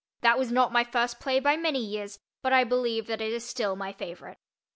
That 0.21 0.39
was 0.39 0.51
not 0.51 0.71
my 0.71 0.83
first 0.83 1.19
play 1.19 1.39
by 1.39 1.55
many 1.55 1.77
years, 1.77 2.17
but 2.41 2.51
I 2.51 2.63
believe 2.63 3.05
that 3.05 3.21
it 3.21 3.31
is 3.31 3.47
still 3.47 3.75
my 3.75 3.93
favorite. 3.93 4.39